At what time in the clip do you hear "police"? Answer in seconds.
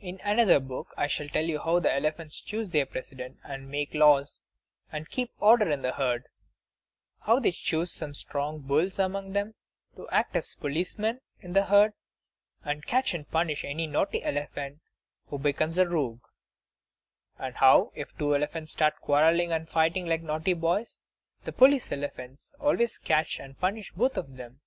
21.52-21.92